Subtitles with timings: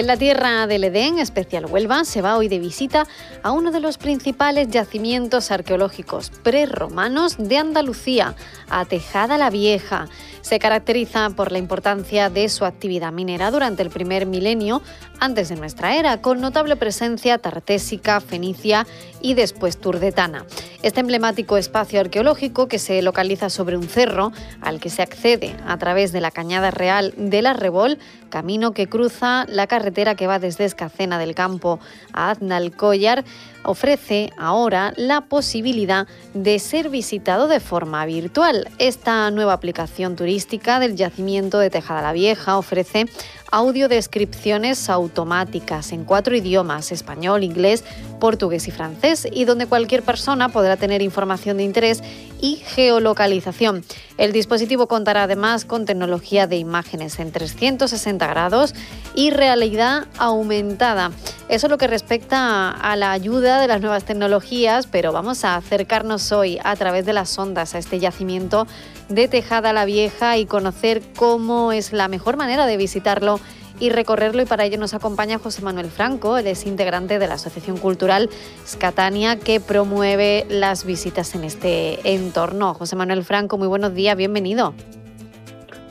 [0.00, 3.06] En la tierra del Edén, especial Huelva, se va hoy de visita
[3.42, 8.34] a uno de los principales yacimientos arqueológicos prerromanos de Andalucía,
[8.70, 10.08] a Tejada la Vieja.
[10.42, 14.82] Se caracteriza por la importancia de su actividad minera durante el primer milenio
[15.20, 18.86] antes de nuestra era, con notable presencia tartésica, fenicia
[19.20, 20.46] y después turdetana.
[20.82, 24.32] Este emblemático espacio arqueológico, que se localiza sobre un cerro
[24.62, 27.98] al que se accede a través de la Cañada Real de la Rebol,
[28.30, 31.80] camino que cruza la carretera que va desde Escacena del Campo
[32.12, 33.24] a Aznalcóllar,
[33.64, 38.68] ofrece ahora la posibilidad de ser visitado de forma virtual.
[38.78, 43.06] Esta nueva aplicación turística del yacimiento de Tejada la Vieja ofrece
[43.50, 47.84] audiodescripciones automáticas en cuatro idiomas, español, inglés,
[48.20, 52.02] portugués y francés, y donde cualquier persona podrá tener información de interés
[52.40, 53.84] y geolocalización.
[54.18, 58.74] El dispositivo contará además con tecnología de imágenes en 360 grados
[59.14, 61.10] y realidad aumentada.
[61.50, 65.56] Eso es lo que respecta a la ayuda de las nuevas tecnologías, pero vamos a
[65.56, 68.68] acercarnos hoy a través de las ondas a este yacimiento
[69.08, 73.40] de Tejada la Vieja y conocer cómo es la mejor manera de visitarlo
[73.80, 77.34] y recorrerlo y para ello nos acompaña José Manuel Franco, él es integrante de la
[77.34, 78.30] Asociación Cultural
[78.64, 82.74] Scatania que promueve las visitas en este entorno.
[82.74, 84.72] José Manuel Franco, muy buenos días, bienvenido.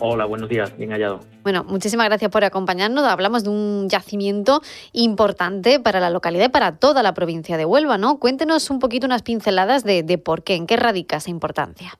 [0.01, 1.19] Hola, buenos días, bien hallado.
[1.43, 3.05] Bueno, muchísimas gracias por acompañarnos.
[3.05, 4.61] Hablamos de un yacimiento
[4.93, 8.17] importante para la localidad y para toda la provincia de Huelva, ¿no?
[8.17, 11.99] Cuéntenos un poquito unas pinceladas de, de por qué, en qué radica esa importancia.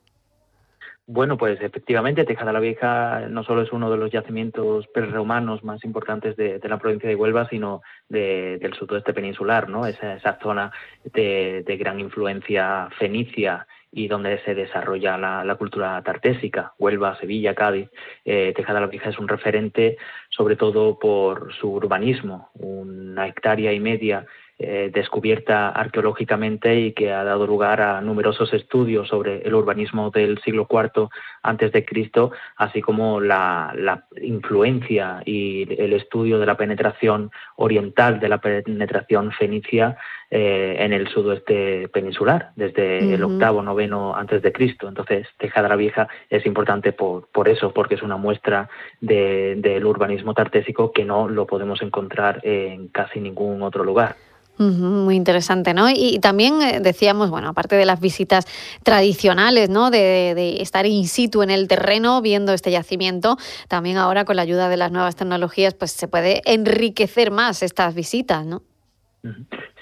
[1.12, 5.84] Bueno, pues efectivamente, Tejada la Vieja no solo es uno de los yacimientos prerromanos más
[5.84, 9.88] importantes de, la provincia de Huelva, sino del sudoeste peninsular, ¿no?
[9.88, 10.72] Esa, esa zona
[11.12, 17.90] de, gran influencia fenicia y donde se desarrolla la, cultura tartésica, Huelva, Sevilla, Cádiz.
[18.26, 19.98] Eh, Tejada la Vieja es un referente
[20.30, 24.26] sobre todo por su urbanismo, una hectárea y media
[24.62, 30.38] eh, descubierta arqueológicamente y que ha dado lugar a numerosos estudios sobre el urbanismo del
[30.42, 31.08] siglo IV
[31.44, 33.74] antes de Cristo, así como la,
[34.22, 39.96] influencia y el estudio de la penetración oriental, de la penetración fenicia
[40.30, 44.90] eh, en el sudoeste peninsular, desde el octavo, noveno antes de Cristo.
[44.90, 48.70] Entonces, Tejada la Vieja es importante por, por eso, porque es una muestra
[49.00, 54.16] del urbanismo tartésico que no lo podemos encontrar en casi ningún otro lugar.
[54.60, 55.90] Muy interesante, ¿no?
[55.90, 58.46] Y, también eh, decíamos, bueno, aparte de las visitas
[58.84, 59.90] tradicionales, ¿no?
[59.90, 63.38] De, estar in situ en el terreno viendo este yacimiento,
[63.70, 67.96] también ahora con la ayuda de las nuevas tecnologías, pues se puede enriquecer más estas
[67.96, 68.62] visitas, ¿no?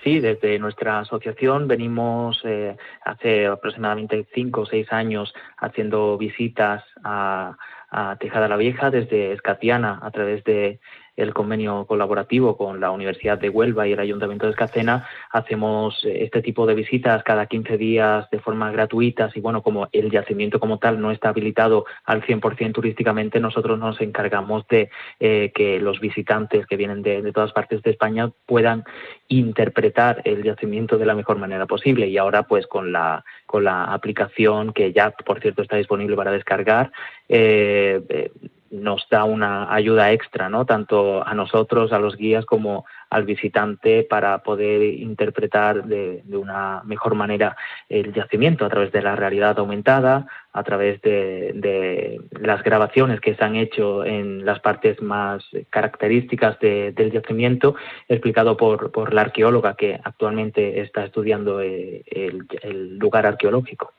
[0.03, 7.57] Sí, desde nuestra asociación venimos eh, hace aproximadamente cinco o seis años haciendo visitas a,
[7.89, 10.79] a Tejada la Vieja desde Escatiana a través de
[11.17, 16.23] el convenio colaborativo con la Universidad de Huelva y el Ayuntamiento de Escacena, hacemos eh,
[16.23, 20.59] este tipo de visitas cada 15 días de forma gratuita y bueno, como el yacimiento
[20.59, 24.89] como tal no está habilitado al 100% turísticamente, nosotros nos encargamos de
[25.19, 28.83] eh, que los visitantes que vienen de, todas partes de España puedan
[29.27, 32.07] interpretar el yacimiento de la mejor manera posible.
[32.07, 36.31] Y ahora pues con la con la aplicación que ya por cierto está disponible para
[36.31, 36.91] descargar
[37.27, 38.29] eh
[38.71, 40.65] nos da una ayuda extra, ¿no?
[40.65, 47.15] Tanto a nosotros, a los guías, como al visitante para poder interpretar de, una mejor
[47.15, 47.55] manera
[47.89, 53.43] el yacimiento a través de la realidad aumentada, a través de, las grabaciones que se
[53.43, 57.75] han hecho en las partes más características del yacimiento,
[58.07, 63.93] explicado por, la arqueóloga que actualmente está estudiando eh, el lugar arqueológico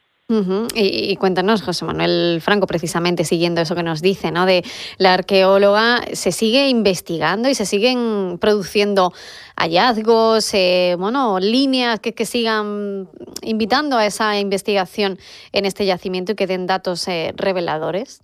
[0.75, 4.45] y, cuéntanos, José Manuel Franco, precisamente siguiendo eso que nos dice, ¿no?
[4.45, 4.63] De
[4.99, 9.13] la arqueóloga, se sigue investigando y se siguen produciendo
[9.57, 13.09] hallazgos, eh, bueno, líneas que, sigan
[13.41, 15.17] invitando a esa investigación
[15.53, 18.23] en este yacimiento y que den datos eh, reveladores.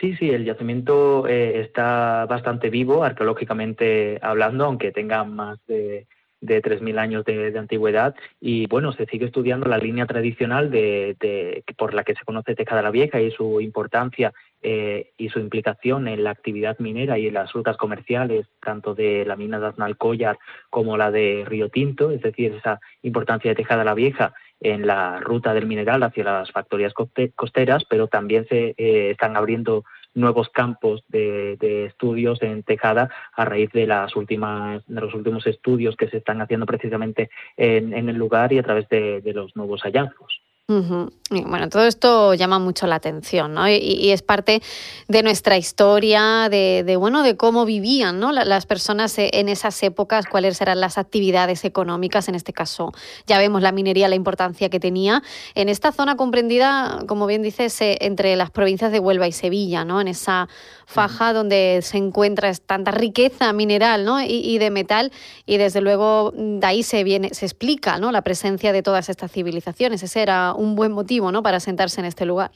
[0.00, 6.08] Sí, sí, el yacimiento eh, está bastante vivo arqueológicamente hablando, aunque tenga más de
[6.44, 11.94] de 3.000 años de, antigüedad y bueno, se sigue estudiando la línea tradicional de, por
[11.94, 14.32] la que se conoce Tejada la Vieja y su importancia
[14.62, 19.24] eh, y su implicación en la actividad minera y en las rutas comerciales, tanto de
[19.24, 20.38] la mina de Aznalcóllar
[20.68, 25.20] como la de Río Tinto, es decir, esa importancia de Tejada la Vieja en la
[25.20, 26.92] ruta del mineral hacia las factorías
[27.34, 29.84] costeras, pero también se eh, están abriendo
[30.14, 35.96] nuevos campos de, estudios en Tejada a raíz de las últimas de los últimos estudios
[35.96, 40.40] que se están haciendo precisamente en, el lugar y a través de los nuevos hallazgos.
[40.66, 43.68] Bueno, todo esto llama mucho la atención, ¿no?
[43.68, 44.62] Y, es parte
[45.08, 48.32] de nuestra historia, de, bueno, de cómo vivían, ¿no?
[48.32, 52.92] Las personas e, en esas épocas, cuáles eran las actividades económicas, en este caso,
[53.26, 55.22] ya vemos la minería, la importancia que tenía
[55.54, 59.84] en esta zona comprendida, como bien dices, eh, entre las provincias de Huelva y Sevilla,
[59.84, 60.00] ¿no?
[60.00, 60.48] En esa
[60.86, 64.22] faja donde se encuentra tanta riqueza mineral, ¿no?
[64.22, 65.12] Y, de metal,
[65.46, 68.12] y desde luego de ahí se viene, se explica, ¿no?
[68.12, 70.02] La presencia de todas estas civilizaciones.
[70.02, 71.42] Ese era un buen motivo ¿no?
[71.42, 72.50] para sentarse en este lugar.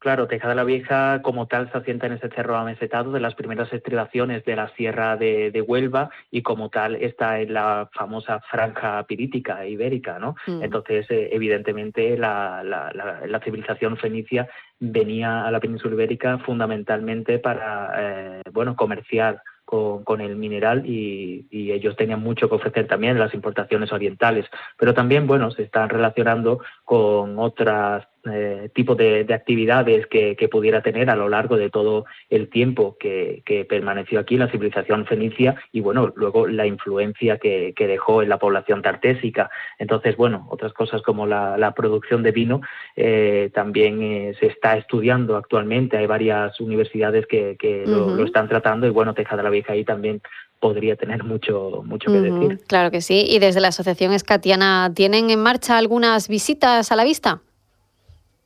[0.00, 3.72] Claro, Tejada la Vieja como tal se asienta en ese cerro amesetado de las primeras
[3.72, 9.66] estribaciones de la sierra de, Huelva y como tal está en la famosa franja pirítica
[9.66, 10.36] ibérica, ¿no?
[10.46, 10.62] Mm.
[10.62, 14.48] Entonces, eh, evidentemente, la, la, civilización fenicia
[14.78, 21.96] venía a la península ibérica fundamentalmente para, eh, bueno, comerciar con, el mineral y, ellos
[21.96, 24.46] tenían mucho que ofrecer también las importaciones orientales,
[24.78, 31.10] pero también, bueno, se están relacionando con otras eh, tipo de, actividades que, pudiera tener
[31.10, 36.12] a lo largo de todo el tiempo que, permaneció aquí la civilización fenicia y bueno,
[36.16, 39.50] luego la influencia que, dejó en la población tartésica.
[39.78, 42.60] Entonces, bueno, otras cosas como la, producción de vino
[42.96, 45.96] eh, también eh, se está estudiando actualmente.
[45.96, 50.20] Hay varias universidades que, lo, están tratando y bueno, Tejada la Vieja ahí también
[50.60, 52.60] podría tener mucho, mucho que decir.
[52.66, 53.24] Claro que sí.
[53.28, 57.40] ¿Y desde la Asociación Escatiana tienen en marcha algunas visitas a la vista?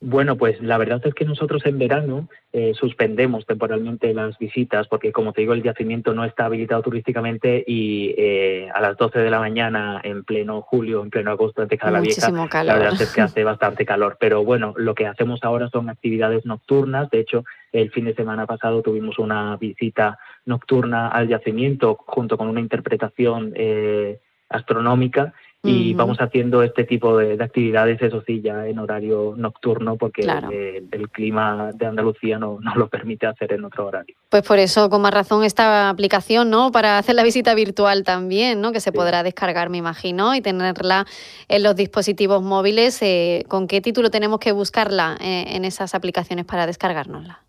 [0.04, 5.12] Bueno, pues la verdad es que nosotros en verano eh, suspendemos temporalmente las visitas porque,
[5.12, 9.30] como te digo, el yacimiento no está habilitado turísticamente y eh, a las 12 de
[9.30, 13.12] la mañana, en pleno julio, en pleno agosto, en Tejada la Vieja, la verdad es
[13.14, 14.16] que hace bastante calor.
[14.18, 17.08] Pero bueno, lo que hacemos ahora son actividades nocturnas.
[17.10, 22.48] De hecho, el fin de semana pasado tuvimos una visita nocturna al yacimiento junto con
[22.48, 25.32] una interpretación eh, astronómica
[25.64, 31.08] y vamos haciendo este tipo de, actividades, eso sí, ya en horario nocturno, porque el,
[31.10, 34.16] clima de Andalucía no, no, lo permite hacer en otro horario.
[34.28, 36.72] Pues por eso, con más razón, esta aplicación, ¿no?
[36.72, 38.72] Para hacer la visita virtual también, ¿no?
[38.72, 41.06] Que se podrá descargar, me imagino, y tenerla
[41.48, 43.00] en los dispositivos móviles.
[43.02, 47.40] Eh, ¿Con qué título tenemos que buscarla eh, en esas aplicaciones para descargárnosla?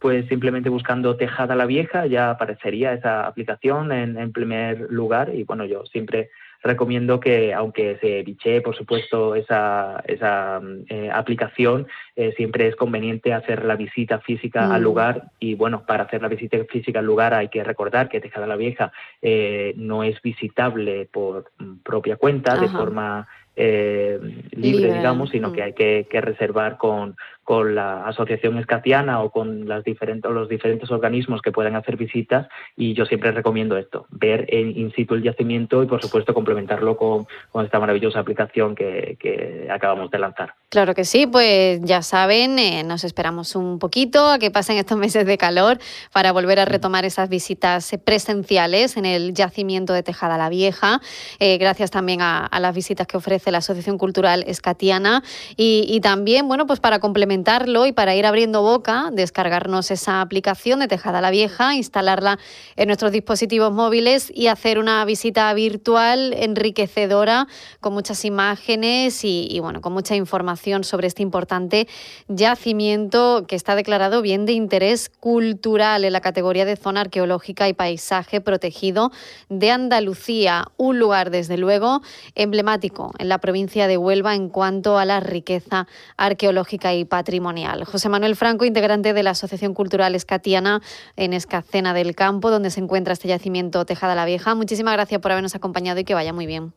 [0.00, 5.44] pues simplemente buscando Tejada la Vieja ya aparecería esa aplicación en, en primer lugar y
[5.44, 6.28] bueno, yo siempre
[6.64, 13.34] recomiendo que, aunque se biche, por supuesto, esa, esa eh, aplicación, eh, siempre es conveniente
[13.34, 14.84] hacer la visita física al mm.
[14.84, 15.30] lugar.
[15.38, 18.56] Y bueno, para hacer la visita física al lugar hay que recordar que Tejada la
[18.56, 21.52] Vieja eh, no es visitable por
[21.82, 25.64] propia cuenta, de forma libre, digamos, sino que mm.
[25.64, 27.14] hay que, que reservar con,
[27.44, 32.48] con la Asociación Escatiana o con las diferentes, los diferentes organismos que puedan hacer visitas
[32.76, 36.96] y yo siempre recomiendo esto, ver en in situ el yacimiento y por supuesto complementarlo
[36.96, 37.26] con,
[37.64, 40.54] esta maravillosa aplicación que, acabamos de lanzar.
[40.70, 44.98] Claro que sí, pues ya saben, eh, nos esperamos un poquito a que pasen estos
[44.98, 45.78] meses de calor
[46.12, 51.00] para volver a retomar esas visitas presenciales en el yacimiento de Tejada la Vieja,
[51.38, 55.22] eh, gracias también a, las visitas que ofrece la Asociación Cultural Escatiana
[55.56, 60.78] y, y también, bueno, pues para complementar y para ir abriendo boca, descargarnos esa aplicación
[60.78, 62.38] de Tejada la Vieja, instalarla
[62.76, 67.48] en nuestros dispositivos móviles y hacer una visita virtual enriquecedora
[67.80, 71.88] con muchas imágenes y, bueno, con mucha información sobre este importante
[72.28, 77.72] yacimiento que está declarado bien de interés cultural en la categoría de zona arqueológica y
[77.72, 79.10] paisaje protegido
[79.48, 82.00] de Andalucía, un lugar desde luego
[82.36, 87.84] emblemático en la provincia de Huelva en cuanto a la riqueza arqueológica y patrimonial patrimonial.
[87.84, 90.80] José Manuel Franco, integrante de la Asociación Cultural Escatiana
[91.16, 94.54] en Escacena del Campo, donde se encuentra este yacimiento Tejada la Vieja.
[94.54, 96.74] Muchísimas gracias por habernos acompañado y que vaya muy bien.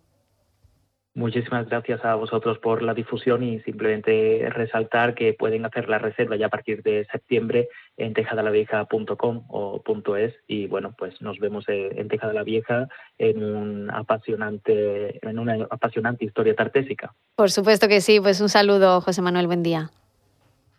[1.16, 6.36] Muchísimas gracias a vosotros por la difusión y simplemente resaltar que pueden hacer la reserva
[6.36, 9.82] ya a partir de septiembre en tejadalavieja.com o
[10.16, 12.88] .es y bueno, pues nos vemos en Tejada la Vieja
[13.18, 17.16] en un apasionante en una apasionante historia tartésica.
[17.36, 19.90] Por supuesto que sí, pues un saludo, José Manuel, buen día.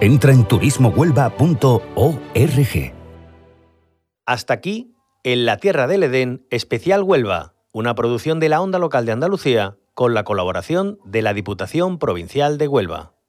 [0.00, 2.94] Entra en turismohuelva.org.
[4.26, 4.92] Hasta aquí,
[5.24, 9.78] en la Tierra del Edén, especial Huelva, una producción de la Onda Local de Andalucía
[9.94, 13.15] con la colaboración de la Diputación Provincial de Huelva.